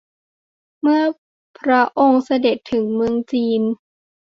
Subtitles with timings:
[0.81, 1.03] เมื่อ
[1.59, 3.61] พระองค์เสด็จถึงเมืองจีน